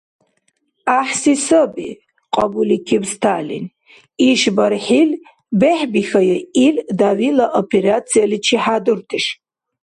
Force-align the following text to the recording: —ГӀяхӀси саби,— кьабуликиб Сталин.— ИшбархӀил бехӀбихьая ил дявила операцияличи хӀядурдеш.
—ГӀяхӀси 0.85 1.33
саби,— 1.45 1.89
кьабуликиб 2.33 3.03
Сталин.— 3.13 3.65
ИшбархӀил 4.29 5.09
бехӀбихьая 5.59 6.37
ил 6.65 6.75
дявила 6.99 7.45
операцияличи 7.61 8.57
хӀядурдеш. 8.63 9.25